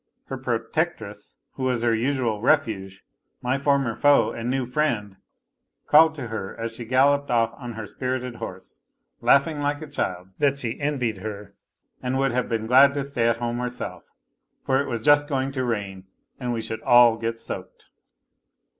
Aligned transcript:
Her 0.29 0.37
protectress, 0.39 1.35
who 1.51 1.63
was 1.65 1.83
her 1.83 1.93
usual 1.93 2.41
refuge, 2.41 3.05
my 3.39 3.59
former 3.59 3.95
foe 3.95 4.31
and 4.31 4.49
new 4.49 4.65
friend, 4.65 5.17
called 5.85 6.15
to 6.15 6.29
her 6.29 6.55
as 6.59 6.73
she 6.75 6.85
galloped 6.85 7.29
off 7.29 7.53
on 7.53 7.73
her 7.73 7.85
spirited 7.85 8.37
horse, 8.37 8.79
laughing 9.21 9.59
like 9.59 9.79
a 9.79 9.85
child, 9.85 10.29
that 10.39 10.57
she 10.57 10.79
envied 10.81 11.19
her 11.19 11.53
and 12.01 12.17
would 12.17 12.31
have 12.31 12.49
been 12.49 12.65
glad 12.65 12.95
to 12.95 13.03
stay 13.03 13.27
at 13.27 13.37
home 13.37 13.59
herself, 13.59 14.15
for 14.65 14.81
it 14.81 14.87
was 14.87 15.05
just 15.05 15.29
going 15.29 15.51
to 15.51 15.63
rain 15.63 16.05
and 16.39 16.51
we 16.51 16.63
should 16.63 16.81
all 16.81 17.15
get 17.15 17.37
soaked. 17.37 17.85